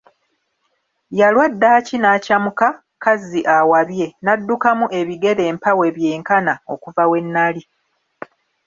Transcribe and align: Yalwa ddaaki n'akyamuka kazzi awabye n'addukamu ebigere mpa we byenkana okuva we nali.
Yalwa 1.19 1.45
ddaaki 1.53 1.95
n'akyamuka 1.99 2.67
kazzi 3.03 3.41
awabye 3.57 4.07
n'addukamu 4.23 4.85
ebigere 4.99 5.45
mpa 5.57 5.71
we 5.79 5.87
byenkana 5.95 6.53
okuva 6.73 7.03
we 7.11 7.19
nali. 7.33 7.63